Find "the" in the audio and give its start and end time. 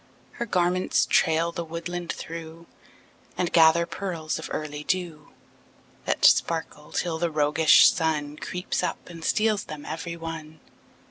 1.51-1.63, 7.19-7.29